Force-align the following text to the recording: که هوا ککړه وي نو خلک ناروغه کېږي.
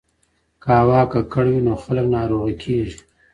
که 0.61 0.69
هوا 0.79 1.01
ککړه 1.11 1.49
وي 1.53 1.59
نو 1.67 1.73
خلک 1.83 2.05
ناروغه 2.15 2.53
کېږي. 2.63 2.99